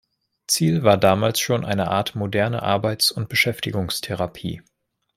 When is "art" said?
1.89-2.15